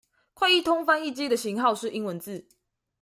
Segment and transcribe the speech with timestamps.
[0.33, 2.47] 快譯通翻譯機的型號是英文字